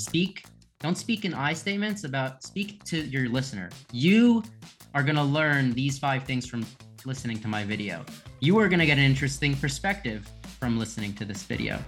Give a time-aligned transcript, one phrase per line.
[0.00, 0.44] speak.
[0.80, 3.68] Don't speak in I statements about speak to your listener.
[3.92, 4.42] You
[4.94, 6.66] are going to learn these five things from
[7.04, 8.04] listening to my video.
[8.40, 10.26] You are going to get an interesting perspective
[10.58, 11.78] from listening to this video.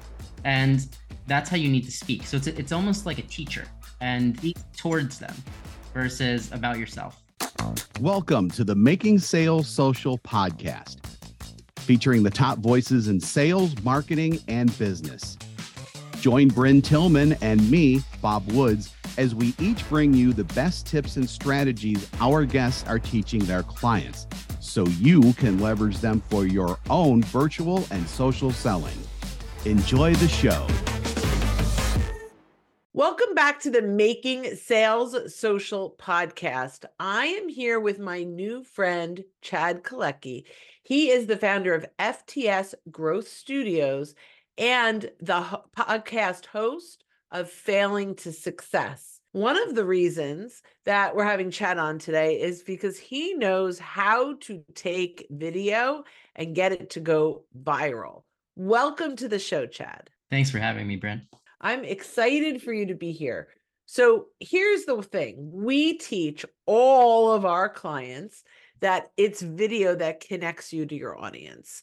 [0.44, 0.86] And
[1.26, 2.24] that's how you need to speak.
[2.24, 3.64] So it's, it's almost like a teacher
[4.00, 5.34] and speak towards them
[5.94, 7.22] versus about yourself.
[8.00, 10.98] Welcome to the Making Sales Social podcast,
[11.78, 15.38] featuring the top voices in sales, marketing, and business.
[16.22, 21.16] Join Bryn Tillman and me, Bob Woods, as we each bring you the best tips
[21.16, 24.28] and strategies our guests are teaching their clients
[24.60, 28.96] so you can leverage them for your own virtual and social selling.
[29.64, 30.64] Enjoy the show.
[32.92, 36.84] Welcome back to the Making Sales Social podcast.
[37.00, 40.44] I am here with my new friend, Chad Kaleky.
[40.84, 44.14] He is the founder of FTS Growth Studios
[44.58, 49.20] and the podcast host of Failing to Success.
[49.32, 54.34] One of the reasons that we're having Chad on today is because he knows how
[54.40, 56.04] to take video
[56.36, 58.24] and get it to go viral.
[58.54, 60.10] Welcome to the show, Chad.
[60.30, 61.22] Thanks for having me, Brent.
[61.62, 63.48] I'm excited for you to be here.
[63.86, 68.44] So, here's the thing we teach all of our clients
[68.80, 71.82] that it's video that connects you to your audience.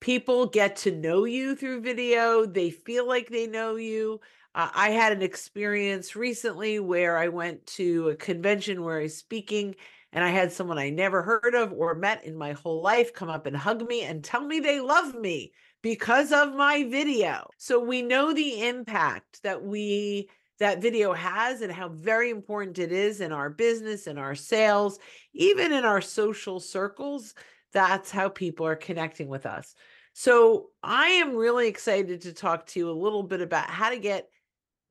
[0.00, 4.20] People get to know you through video, they feel like they know you.
[4.54, 9.16] Uh, I had an experience recently where I went to a convention where I was
[9.16, 9.74] speaking
[10.12, 13.28] and I had someone I never heard of or met in my whole life come
[13.28, 17.48] up and hug me and tell me they love me because of my video.
[17.58, 22.90] So we know the impact that we that video has and how very important it
[22.90, 24.98] is in our business and our sales,
[25.32, 27.34] even in our social circles.
[27.72, 29.74] That's how people are connecting with us.
[30.12, 33.98] So I am really excited to talk to you a little bit about how to
[33.98, 34.28] get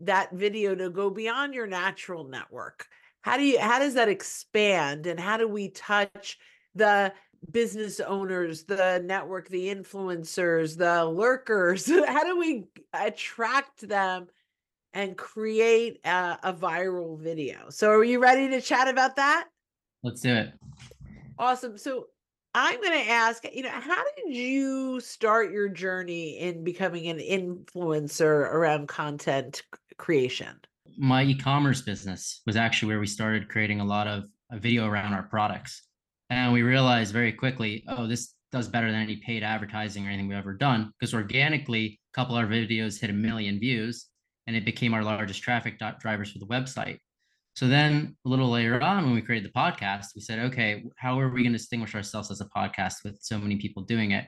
[0.01, 2.87] that video to go beyond your natural network.
[3.21, 6.37] How do you how does that expand and how do we touch
[6.75, 7.11] the
[7.51, 11.87] business owners, the network, the influencers, the lurkers?
[12.07, 14.27] How do we attract them
[14.93, 17.69] and create a, a, viral video?
[17.69, 19.45] So, are you ready to chat about that?
[20.03, 20.53] Let's do it.
[21.37, 21.77] Awesome.
[21.77, 22.07] So,
[22.59, 27.19] I'm going to ask, you know, how did you start your journey in becoming an
[27.19, 29.61] influencer around content
[29.97, 30.59] creation?
[30.97, 34.23] My e commerce business was actually where we started creating a lot of
[34.53, 35.83] video around our products.
[36.31, 40.27] And we realized very quickly, oh, this does better than any paid advertising or anything
[40.27, 44.07] we've ever done because organically, a couple of our videos hit a million views
[44.47, 46.97] and it became our largest traffic drivers for the website.
[47.57, 51.19] So then a little later on, when we created the podcast, we said, okay, how
[51.19, 54.25] are we going to distinguish ourselves as a podcast with so many people doing it?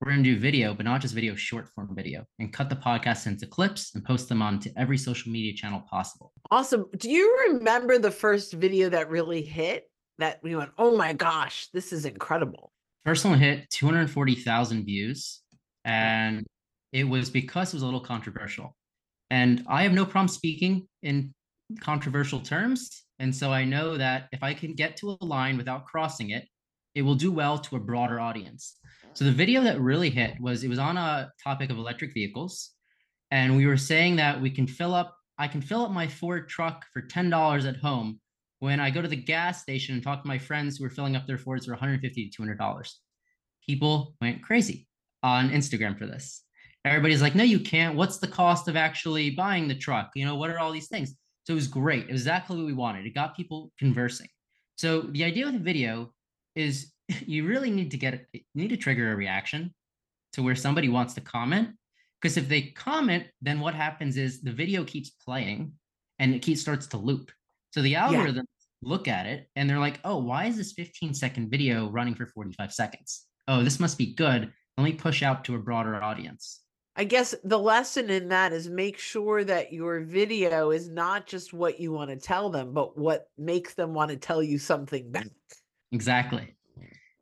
[0.00, 2.74] We're going to do video, but not just video, short form video, and cut the
[2.74, 6.32] podcast into clips and post them onto every social media channel possible.
[6.50, 6.86] Awesome.
[6.96, 9.84] Do you remember the first video that really hit?
[10.18, 12.72] that we went, oh my gosh, this is incredible.
[13.04, 15.40] First one hit 240,000 views.
[15.84, 16.46] And
[16.92, 18.76] it was because it was a little controversial.
[19.30, 21.34] And I have no problem speaking in
[21.80, 23.04] controversial terms.
[23.18, 26.46] And so I know that if I can get to a line without crossing it,
[26.94, 28.76] it will do well to a broader audience.
[29.14, 32.70] So the video that really hit was it was on a topic of electric vehicles.
[33.30, 36.48] And we were saying that we can fill up, I can fill up my Ford
[36.48, 38.20] truck for $10 at home
[38.62, 41.16] when I go to the gas station and talk to my friends who are filling
[41.16, 43.00] up their Fords for 150 to 200 dollars,
[43.66, 44.86] people went crazy
[45.24, 46.44] on Instagram for this.
[46.84, 47.96] Everybody's like, "No, you can't.
[47.96, 50.12] What's the cost of actually buying the truck?
[50.14, 52.08] You know, what are all these things?" So it was great.
[52.08, 53.06] It was exactly what we wanted.
[53.06, 54.28] It got people conversing.
[54.76, 56.12] So the idea with a video
[56.54, 56.92] is
[57.26, 59.74] you really need to get you need to trigger a reaction
[60.34, 61.70] to where somebody wants to comment
[62.20, 65.72] because if they comment then what happens is the video keeps playing
[66.18, 67.30] and it keeps starts to loop
[67.72, 68.46] so the algorithm
[68.82, 72.26] look at it and they're like, oh, why is this 15 second video running for
[72.26, 73.26] 45 seconds?
[73.48, 74.52] Oh, this must be good.
[74.76, 76.61] Let me push out to a broader audience.
[76.94, 81.54] I guess the lesson in that is make sure that your video is not just
[81.54, 85.10] what you want to tell them, but what makes them want to tell you something
[85.10, 85.28] back.
[85.90, 86.54] Exactly.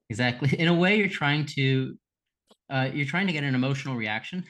[0.08, 0.58] Exactly.
[0.58, 1.96] In a way, you're trying to
[2.69, 4.44] uh, you're trying to get an emotional reaction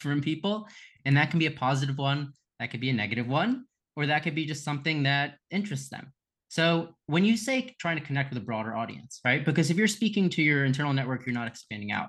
[0.00, 0.66] from people,
[1.04, 3.64] and that can be a positive one, that could be a negative one,
[3.96, 6.12] or that could be just something that interests them.
[6.48, 9.44] So when you say trying to connect with a broader audience, right?
[9.44, 12.08] Because if you're speaking to your internal network, you're not expanding out.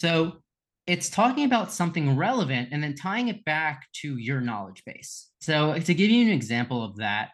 [0.00, 0.42] So
[0.86, 5.30] it's talking about something relevant and then tying it back to your knowledge base.
[5.40, 7.30] So to give you an example of that,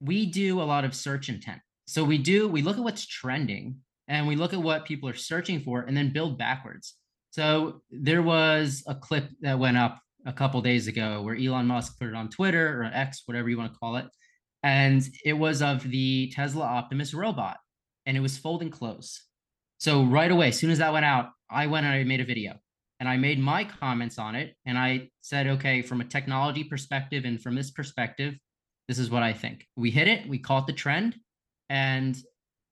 [0.00, 1.60] we do a lot of search intent.
[1.86, 3.76] So we do, we look at what's trending
[4.08, 6.94] and we look at what people are searching for and then build backwards.
[7.30, 11.98] So there was a clip that went up a couple days ago where Elon Musk
[11.98, 14.06] put it on Twitter or X, whatever you want to call it.
[14.62, 17.58] And it was of the Tesla Optimus robot
[18.06, 19.22] and it was folding clothes.
[19.78, 22.24] So right away, as soon as that went out, I went and I made a
[22.24, 22.54] video
[23.00, 24.54] and I made my comments on it.
[24.64, 28.34] And I said, okay, from a technology perspective and from this perspective,
[28.88, 29.66] this is what I think.
[29.76, 31.16] We hit it, we caught the trend,
[31.68, 32.16] and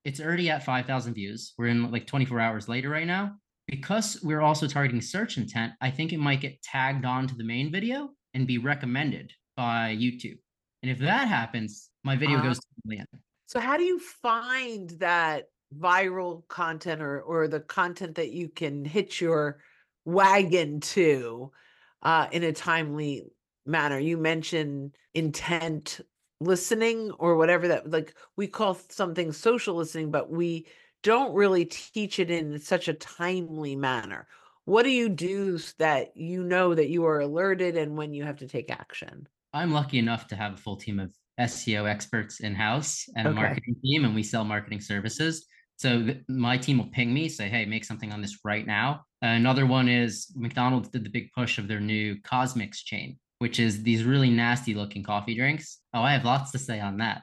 [0.05, 1.55] it's already at 5,000 views.
[1.59, 3.37] We're in like 24 hours later right now.
[3.67, 7.45] Because we're also targeting search intent, I think it might get tagged on to the
[7.45, 10.37] main video and be recommended by YouTube.
[10.83, 13.07] And if that happens, my video uh, goes to the million.
[13.47, 15.45] So how do you find that
[15.79, 19.61] viral content or or the content that you can hit your
[20.05, 21.51] wagon to
[22.03, 23.25] uh, in a timely
[23.67, 23.99] manner?
[23.99, 26.01] You mentioned intent
[26.41, 30.67] listening or whatever that like we call something social listening, but we
[31.03, 34.27] don't really teach it in such a timely manner.
[34.65, 38.39] What do you do that you know that you are alerted and when you have
[38.39, 39.29] to take action?
[39.53, 43.37] I'm lucky enough to have a full team of SEO experts in house and okay.
[43.37, 45.47] a marketing team, and we sell marketing services.
[45.77, 49.05] So th- my team will ping me, say, "Hey, make something on this right now."
[49.29, 53.83] Another one is McDonald's did the big push of their new CosMc's chain, which is
[53.83, 55.79] these really nasty looking coffee drinks.
[55.93, 57.23] Oh, I have lots to say on that.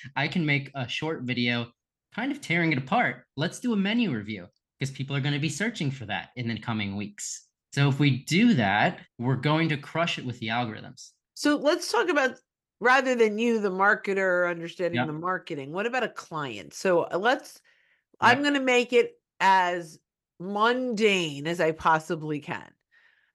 [0.16, 1.68] I can make a short video,
[2.14, 3.24] kind of tearing it apart.
[3.36, 4.46] Let's do a menu review
[4.78, 7.46] because people are going to be searching for that in the coming weeks.
[7.72, 11.10] So if we do that, we're going to crush it with the algorithms.
[11.34, 12.32] So let's talk about
[12.80, 15.06] rather than you, the marketer, understanding yep.
[15.06, 16.74] the marketing, what about a client?
[16.74, 17.60] So uh, let's,
[18.20, 18.32] yep.
[18.32, 19.98] I'm going to make it as
[20.38, 22.68] mundane as I possibly can.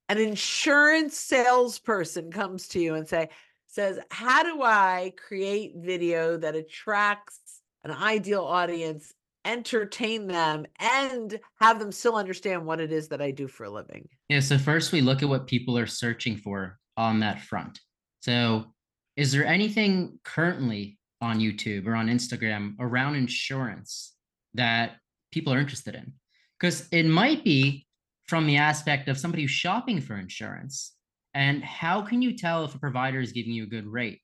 [0.09, 3.29] An insurance salesperson comes to you and say,
[3.67, 9.13] says, How do I create video that attracts an ideal audience,
[9.45, 13.69] entertain them, and have them still understand what it is that I do for a
[13.69, 14.07] living?
[14.29, 14.39] Yeah.
[14.39, 17.79] So, first, we look at what people are searching for on that front.
[18.21, 18.73] So,
[19.15, 24.13] is there anything currently on YouTube or on Instagram around insurance
[24.53, 24.97] that
[25.31, 26.13] people are interested in?
[26.59, 27.85] Because it might be
[28.27, 30.93] from the aspect of somebody who's shopping for insurance.
[31.33, 34.21] And how can you tell if a provider is giving you a good rate?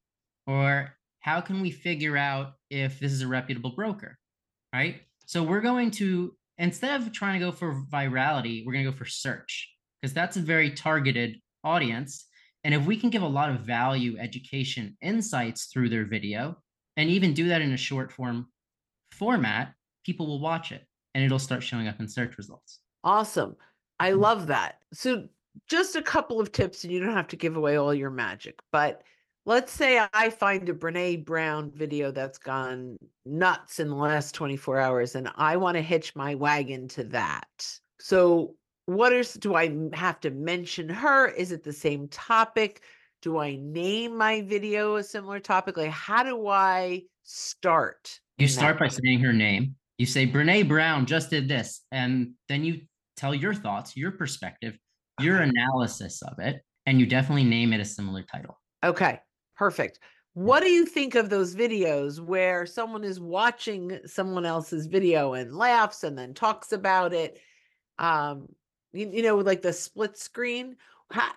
[0.47, 4.18] Or how can we figure out if this is a reputable broker?
[4.74, 5.01] Right.
[5.25, 8.97] So we're going to, instead of trying to go for virality, we're going to go
[8.97, 9.69] for search
[10.01, 12.25] because that's a very targeted audience
[12.63, 16.57] and if we can give a lot of value, education, insights through their video,
[16.95, 18.47] and even do that in a short form
[19.12, 19.74] format,
[20.06, 22.80] people will watch it and it'll start showing up in search results.
[23.04, 23.56] Awesome.
[24.00, 24.21] I mm-hmm.
[24.21, 24.80] love that.
[24.94, 25.27] So,
[25.68, 28.60] just a couple of tips, and you don't have to give away all your magic,
[28.71, 29.04] but
[29.45, 34.80] let's say I find a Brene Brown video that's gone nuts in the last 24
[34.80, 37.80] hours, and I want to hitch my wagon to that.
[38.00, 38.56] So,
[38.86, 41.30] what is do I have to mention her?
[41.30, 42.81] Is it the same topic?
[43.21, 45.77] Do I name my video a similar topic?
[45.77, 48.19] Like, how do I start?
[48.38, 49.75] You start by saying her name.
[49.97, 51.81] You say, Brene Brown just did this.
[51.91, 52.81] And then you
[53.15, 54.77] tell your thoughts, your perspective,
[55.19, 56.61] your analysis of it.
[56.85, 58.59] And you definitely name it a similar title.
[58.83, 59.19] Okay,
[59.55, 59.99] perfect.
[60.33, 65.55] What do you think of those videos where someone is watching someone else's video and
[65.55, 67.39] laughs and then talks about it?
[67.99, 68.47] Um,
[68.93, 70.75] you, you know, like the split screen.
[71.11, 71.31] How,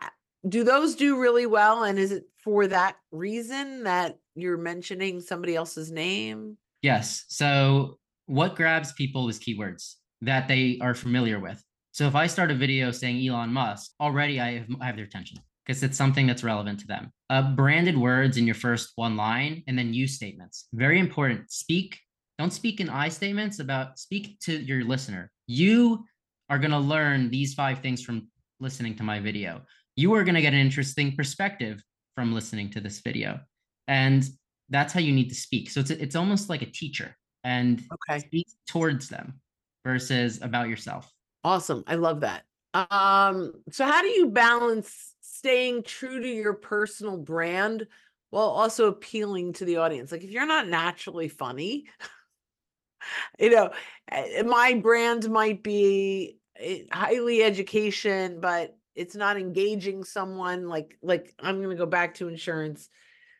[0.48, 1.84] do those do really well?
[1.84, 6.56] And is it for that reason that you're mentioning somebody else's name?
[6.82, 7.24] Yes.
[7.28, 11.62] So, what grabs people is keywords that they are familiar with.
[11.92, 15.06] So, if I start a video saying Elon Musk, already I have, I have their
[15.06, 17.12] attention because it's something that's relevant to them.
[17.30, 20.68] Uh, branded words in your first one line and then use statements.
[20.74, 21.50] Very important.
[21.50, 21.98] Speak,
[22.38, 25.30] don't speak in I statements about, speak to your listener.
[25.46, 26.04] You
[26.50, 28.28] are going to learn these five things from
[28.60, 29.62] listening to my video.
[29.96, 31.82] You are going to get an interesting perspective
[32.14, 33.40] from listening to this video.
[33.88, 34.24] And
[34.68, 35.70] that's how you need to speak.
[35.70, 38.18] So it's it's almost like a teacher and okay.
[38.18, 39.40] speak towards them
[39.84, 41.10] versus about yourself.
[41.44, 41.84] Awesome.
[41.86, 42.42] I love that.
[42.74, 47.86] Um so how do you balance staying true to your personal brand
[48.30, 50.10] while also appealing to the audience?
[50.10, 51.86] Like if you're not naturally funny,
[53.38, 53.70] you know,
[54.10, 61.32] eh, my brand might be eh, highly education, but it's not engaging someone like like
[61.38, 62.88] I'm going to go back to insurance.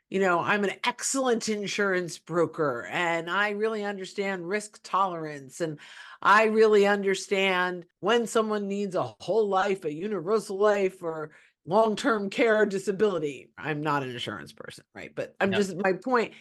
[0.08, 5.80] You know, I'm an excellent insurance broker and I really understand risk tolerance and
[6.22, 11.32] I really understand when someone needs a whole life, a universal life or
[11.66, 13.50] long-term care disability.
[13.58, 15.12] I'm not an insurance person, right?
[15.12, 16.34] But I'm just my point.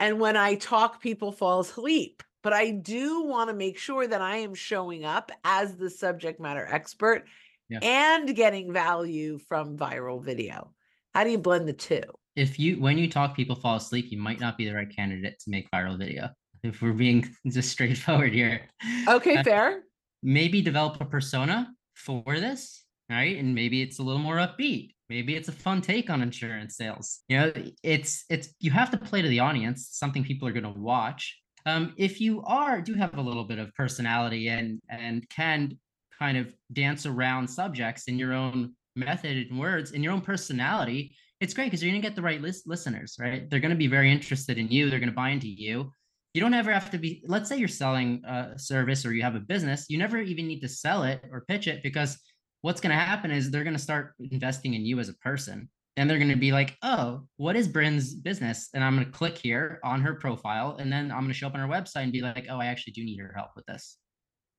[0.00, 4.20] And when I talk people fall asleep but I do want to make sure that
[4.20, 7.24] I am showing up as the subject matter expert
[7.68, 7.78] Yeah.
[7.80, 10.74] and getting value from viral video?
[11.14, 12.02] How do you blend the two?
[12.36, 15.38] If you when you talk people fall asleep, you might not be the right candidate
[15.40, 16.30] to make viral video.
[16.62, 18.62] If we're being just straightforward here.
[19.08, 19.82] Okay, Uh, fair.
[20.22, 23.36] maybe develop a persona for this, right?
[23.36, 24.90] And maybe it's a little more upbeat.
[25.10, 27.20] Maybe it's a fun take on insurance sales.
[27.28, 30.64] You know, it's it's you have to play to the audience, something people are going
[30.72, 31.38] to watch.
[31.66, 35.78] Um, if you are do have a little bit of personality and and can
[36.18, 41.14] kind of dance around subjects in your own method and words in your own personality,
[41.42, 43.50] it's great because you're going to get the right lis- listeners, right?
[43.50, 44.88] They're going to be very interested in you.
[44.88, 45.92] They're going to buy into you
[46.34, 49.34] you don't ever have to be let's say you're selling a service or you have
[49.34, 52.18] a business you never even need to sell it or pitch it because
[52.62, 55.68] what's going to happen is they're going to start investing in you as a person
[55.96, 59.12] and they're going to be like oh what is bryn's business and i'm going to
[59.12, 62.04] click here on her profile and then i'm going to show up on her website
[62.04, 63.98] and be like oh i actually do need her help with this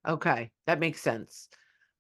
[0.06, 1.48] Okay, that makes sense.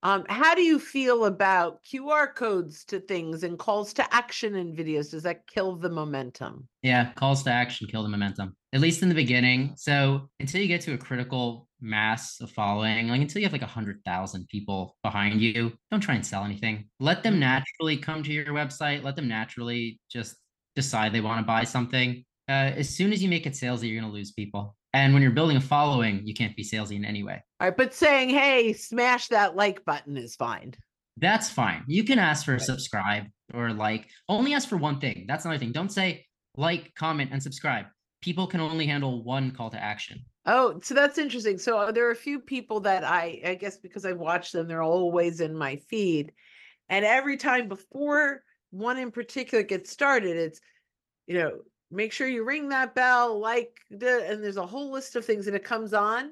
[0.03, 4.75] Um, how do you feel about QR codes to things and calls to action in
[4.75, 5.11] videos?
[5.11, 6.67] Does that kill the momentum?
[6.81, 10.67] yeah calls to action kill the momentum at least in the beginning so until you
[10.67, 14.45] get to a critical mass of following like until you have like a hundred thousand
[14.49, 17.39] people behind you don't try and sell anything let them Mhm.
[17.39, 20.35] naturally come to your website let them naturally just
[20.75, 24.01] decide they want to buy something uh, as soon as you make it salesy you're
[24.01, 27.05] going to lose people and when you're building a following you can't be salesy in
[27.05, 30.73] any way All right, but saying, hey, smash that like button is fine.
[31.17, 32.61] that's fine you can ask for a Right.
[32.61, 36.25] subscribe or like only ask for one thing that's another thing don't say
[36.57, 37.85] like comment and subscribe
[38.21, 41.57] people can only handle one call to action Oh, so that's interesting.
[41.57, 44.67] So uh, there are a few people that I, I guess because I've watched them,
[44.67, 46.33] they're always in my feed.
[46.89, 50.59] And every time before one in particular gets started, it's,
[51.27, 51.59] you know,
[51.93, 55.55] make sure you ring that bell, like, and there's a whole list of things and
[55.55, 56.31] it comes on.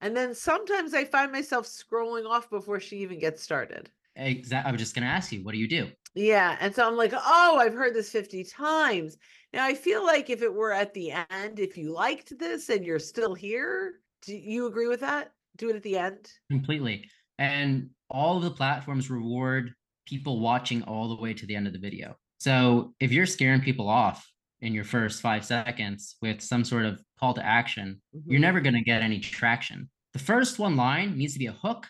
[0.00, 3.90] And then sometimes I find myself scrolling off before she even gets started.
[4.16, 4.68] Exactly.
[4.68, 5.90] I was just going to ask you, what do you do?
[6.14, 6.56] Yeah.
[6.60, 9.16] And so I'm like, oh, I've heard this 50 times.
[9.52, 12.84] Now I feel like if it were at the end, if you liked this and
[12.84, 15.32] you're still here, do you agree with that?
[15.56, 16.30] Do it at the end?
[16.50, 17.08] Completely.
[17.38, 19.74] And all of the platforms reward
[20.06, 22.16] people watching all the way to the end of the video.
[22.38, 24.28] So if you're scaring people off
[24.62, 28.42] in your first five seconds with some sort of call to action, you're Mhm.
[28.42, 29.88] never going to get any traction.
[30.12, 31.86] The first one line needs to be a hook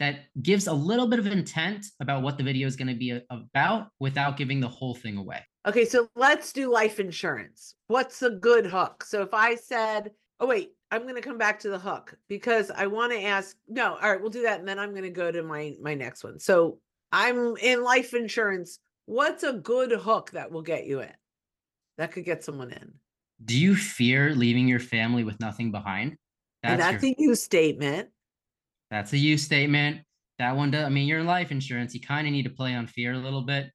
[0.00, 3.20] that gives a little bit of intent about what the video is going to be
[3.30, 5.44] about without giving the whole thing away.
[5.66, 7.74] Okay, so let's do life insurance.
[7.86, 9.04] What's a good hook?
[9.04, 12.70] So if I said, oh, wait, I'm going to come back to the hook because
[12.70, 13.56] I want to ask.
[13.68, 14.58] No, all right, we'll do that.
[14.60, 16.38] And then I'm going to go to my my next one.
[16.38, 16.78] So
[17.12, 18.78] I'm in life insurance.
[19.06, 21.12] What's a good hook that will get you in?
[21.98, 22.94] That could get someone in.
[23.44, 26.16] Do you fear leaving your family with nothing behind?
[26.62, 28.08] and your that's a you statement.
[28.90, 30.00] That's a you statement.
[30.38, 30.84] That one does.
[30.84, 31.94] I mean, you're in life insurance.
[31.94, 33.70] You kind of need to play on fear a little bit.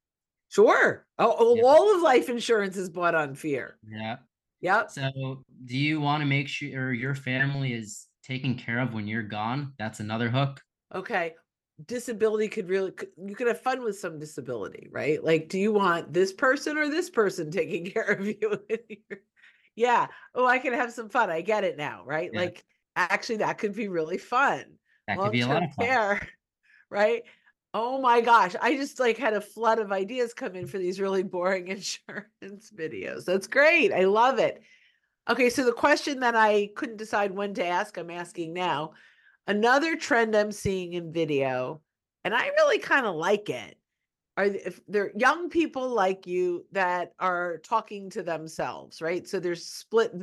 [0.50, 1.06] Sure.
[1.20, 1.62] Oh, oh, Yeah.
[1.64, 3.78] all of life insurance is bought on fear.
[3.88, 4.18] Yeah.
[4.62, 4.90] Yep.
[4.92, 9.24] So, do you want to make sure your family is taken care of when you're
[9.24, 9.74] gone?
[9.78, 10.60] That's another hook.
[10.94, 11.36] Okay.
[11.86, 15.24] Disability could really you could have fun with some disability, right?
[15.24, 18.62] Like, do you want this person or this person taking care of you?
[19.76, 20.08] yeah.
[20.36, 21.30] Oh, I can have some fun.
[21.30, 22.30] I get it now, right?
[22.34, 22.40] Yeah.
[22.42, 24.66] Like, actually, that could be really fun.
[25.08, 25.86] That could be a lot of fun.
[25.86, 26.28] care,
[26.90, 27.24] right?
[27.74, 31.00] Oh my gosh, I just like had a flood of ideas come in for these
[31.00, 33.26] really boring insurance videos.
[33.26, 33.94] That's great.
[33.94, 34.62] I love it.
[35.30, 38.94] Okay, so the question that I couldn't decide when to ask, I'm asking now.
[39.50, 41.82] Another trend I'm seeing in video,
[42.24, 43.78] and I really kind of like it,
[44.38, 49.28] are if they're young people like you that are talking to themselves, right?
[49.28, 50.14] So there's split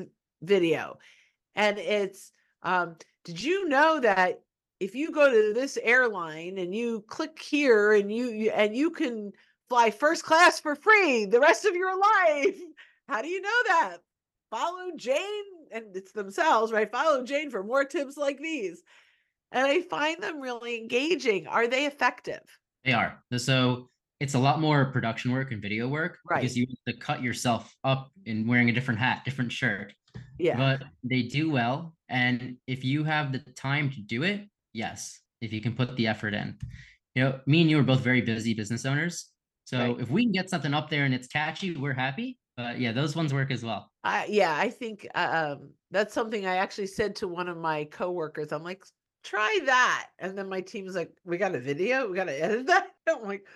[0.43, 0.99] video,
[1.57, 2.31] and it's
[2.63, 4.43] um, did you know that
[4.79, 8.91] if you go to this airline and you click here and you, you and you
[8.91, 9.33] can
[9.69, 12.57] fly first class for free the rest of your life
[13.09, 13.99] how do you know that?
[14.51, 16.91] Follow jane and it's themselves right?
[16.91, 18.83] Follow jane for more tips like these
[19.53, 22.41] and i find them really engaging are they effective
[22.85, 23.23] They are.
[23.37, 26.41] So, it's a lot more production work and video work Right.
[26.41, 29.93] because you have to cut yourself up in wearing a different hat, different shirt.
[30.39, 31.95] yeah But they do well.
[32.09, 36.07] And if you have the time to do it, yes, if you can put the
[36.07, 36.57] effort in.
[37.15, 39.15] You know, me and you are both very busy business owners.
[39.65, 40.01] So Right.
[40.01, 42.39] if we can get something up there and it's catchy, we're happy.
[42.57, 43.91] But yeah, those ones work as well.
[44.03, 47.85] I, yeah, I think uh, um, that's something I actually said to one of my
[47.85, 48.51] coworkers.
[48.51, 48.83] I'm like,
[49.27, 50.09] try that.
[50.19, 52.89] And then my team's like, we got a video, we got to edit that.
[53.09, 53.47] I'm like,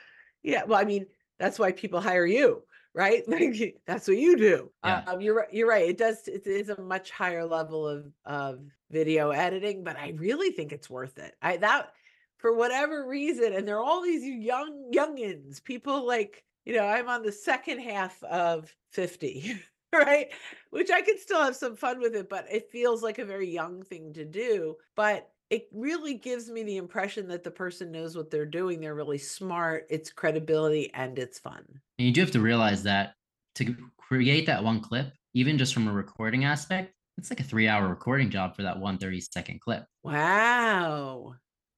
[0.42, 1.06] yeah, well, I mean,
[1.38, 2.62] that's why people hire you,
[2.94, 3.22] right?
[3.28, 4.70] Like that's what you do.
[4.84, 5.02] Yeah.
[5.06, 5.52] Um, you're right.
[5.52, 5.88] You're right.
[5.88, 6.28] It does.
[6.28, 8.60] It is a much higher level of of
[8.90, 11.34] video editing, but I really think it's worth it.
[11.40, 11.92] I that
[12.40, 17.08] for whatever reason, and there are all these young youngins, people like, you know, I'm
[17.08, 19.60] on the second half of 50,
[19.92, 20.28] right?
[20.70, 23.48] Which I can still have some fun with it, but it feels like a very
[23.48, 24.76] young thing to do.
[24.96, 28.80] But it really gives me the impression that the person knows what they're doing.
[28.80, 31.64] They're really smart, it's credibility, and it's fun.
[31.98, 33.14] And you do have to realize that
[33.56, 37.66] to create that one clip, even just from a recording aspect, it's like a three
[37.68, 39.84] hour recording job for that one 30 second clip.
[40.04, 41.34] Wow.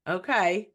[0.07, 0.69] Okay.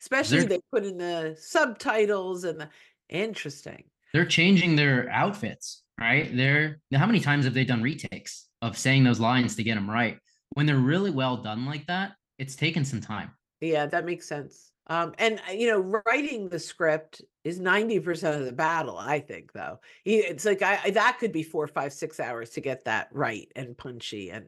[0.00, 2.68] Especially they put in the subtitles and the
[3.08, 3.84] interesting.
[4.12, 6.34] They're changing their outfits, right?
[6.34, 9.90] They're how many times have they done retakes of saying those lines to get them
[9.90, 10.18] right?
[10.50, 13.30] When they're really well done like that, it's taken some time.
[13.60, 14.72] Yeah, that makes sense.
[14.88, 19.52] Um, and uh, you know, writing the script is 90% of the battle, I think,
[19.52, 19.80] though.
[20.04, 23.76] It's like I that could be four, five, six hours to get that right and
[23.76, 24.30] punchy.
[24.30, 24.46] And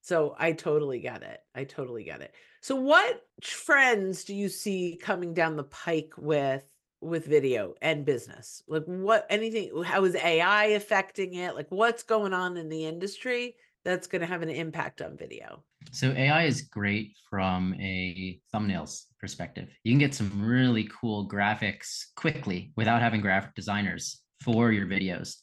[0.00, 1.40] so I totally get it.
[1.54, 2.34] I totally get it.
[2.60, 6.64] So what trends do you see coming down the pike with
[7.00, 8.62] with video and business?
[8.66, 11.54] Like what anything how is AI affecting it?
[11.54, 13.54] Like what's going on in the industry
[13.84, 15.64] that's going to have an impact on video?
[15.92, 19.68] So AI is great from a thumbnails perspective.
[19.84, 25.36] You can get some really cool graphics quickly without having graphic designers for your videos.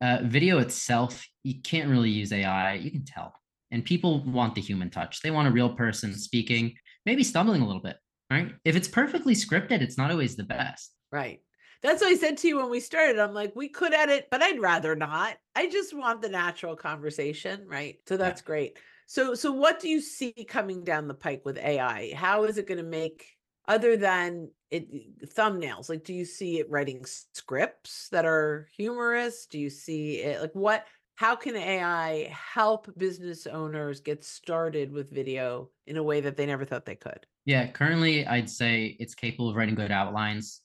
[0.00, 2.74] Uh, video itself, you can't really use AI.
[2.74, 3.32] You can tell.
[3.70, 5.20] And people want the human touch.
[5.20, 6.74] They want a real person speaking,
[7.06, 7.96] maybe stumbling a little bit,
[8.30, 8.52] right?
[8.64, 10.92] If it's perfectly scripted, it's not always the best.
[11.10, 11.40] Right.
[11.84, 13.18] That's what I said to you when we started.
[13.18, 15.36] I'm like, we could edit, but I'd rather not.
[15.54, 17.98] I just want the natural conversation, right?
[18.08, 18.46] So that's yeah.
[18.46, 18.78] great.
[19.06, 22.14] So so what do you see coming down the pike with AI?
[22.16, 23.26] How is it going to make
[23.68, 25.90] other than it thumbnails?
[25.90, 29.44] Like do you see it writing scripts that are humorous?
[29.44, 30.86] Do you see it like what
[31.16, 36.46] how can AI help business owners get started with video in a way that they
[36.46, 37.26] never thought they could?
[37.44, 40.62] Yeah, currently I'd say it's capable of writing good outlines.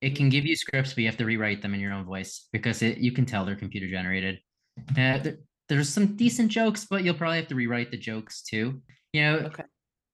[0.00, 2.48] It can give you scripts, but you have to rewrite them in your own voice
[2.52, 4.38] because it, you can tell they're computer generated.
[4.90, 5.36] Uh, there,
[5.68, 8.80] there's some decent jokes, but you'll probably have to rewrite the jokes too.
[9.12, 9.64] You know, okay.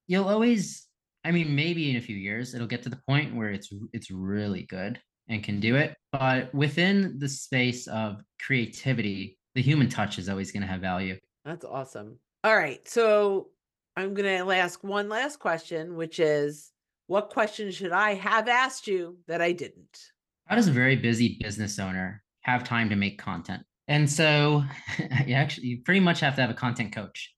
[0.07, 0.87] you'll always.
[1.25, 4.11] I mean, maybe in a few years it'll get to the point where it's it's
[4.11, 5.97] really good and can do it.
[6.13, 11.19] But within the space of creativity, the human touch is always going to have value.
[11.45, 12.19] That's awesome.
[12.45, 13.49] All right, so
[13.97, 16.71] I'm going to ask one last question, which is,
[17.07, 19.99] what questions should I have asked you that I didn't?
[20.47, 23.63] How does a very busy business owner have time to make content?
[23.89, 24.65] And so
[25.27, 27.33] you actually you pretty much have to have a content coach.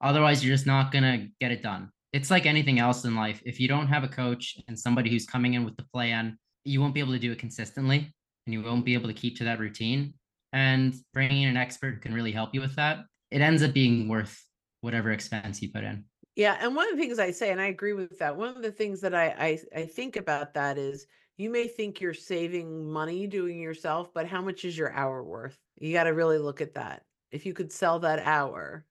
[0.00, 1.90] Otherwise, you're just not going to get it done.
[2.12, 3.42] It's like anything else in life.
[3.44, 6.80] If you don't have a coach and somebody who's coming in with the plan, you
[6.80, 8.12] won't be able to do it consistently
[8.46, 10.14] and you won't be able to keep to that routine.
[10.52, 13.04] And bringing in an expert who can really help you with that.
[13.30, 14.40] It ends up being worth
[14.82, 16.04] whatever expense you put in.
[16.36, 16.56] Yeah.
[16.60, 18.72] And one of the things I say, and I agree with that, one of the
[18.72, 23.26] things that I, I, I think about that is you may think you're saving money
[23.26, 25.58] doing yourself, but how much is your hour worth?
[25.78, 27.04] You got to really look at that.
[27.30, 28.84] If you could sell that hour,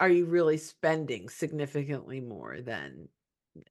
[0.00, 3.08] are you really spending significantly more than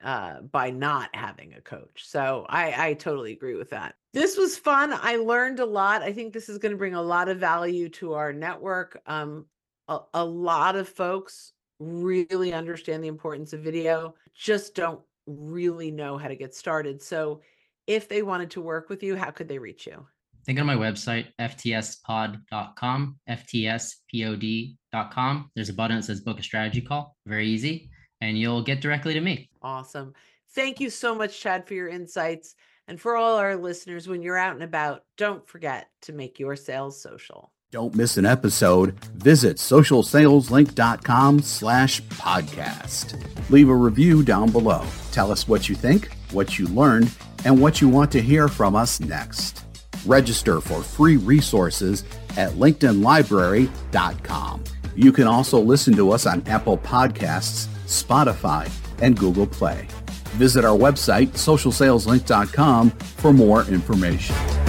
[0.04, 2.06] uh, by not having a coach?
[2.06, 3.95] So I, I totally agree with that.
[4.13, 4.93] This was fun.
[4.93, 6.04] I learned a lot.
[6.04, 9.02] I think this is going to bring a lot of value to our network.
[9.06, 9.45] Um,
[9.88, 16.17] a, a lot of folks really understand the importance of video, just don't really know
[16.17, 17.02] how to get started.
[17.02, 17.41] So
[17.88, 20.06] if they wanted to work with you, how could they reach you?
[20.46, 24.72] Think on my website, ftspod.com, ftspod.com.
[25.56, 27.15] There's a button that says book a strategy call.
[27.26, 27.89] Very easy.
[28.19, 29.50] And you'll get directly to me.
[29.62, 30.13] Awesome.
[30.54, 32.56] Thank you so much, Chad, for your insights.
[32.88, 36.58] And for all our listeners, when you're out and about, don't forget to make your
[36.58, 37.53] sales social.
[37.74, 38.92] Don't miss an episode.
[39.16, 43.20] Visit socialsaleslink.com slash podcast.
[43.50, 44.86] Leave a review down below.
[45.12, 47.10] Tell us what you think, what you learned,
[47.46, 49.64] and what you want to hear from us next.
[50.06, 52.04] Register for free resources
[52.38, 54.64] at linkedinlibrary.com.
[54.96, 58.70] You can also listen to us on Apple Podcasts, Spotify,
[59.02, 59.88] and Google Play.
[60.36, 64.62] Visit our website, socialsaleslink.com, for more information.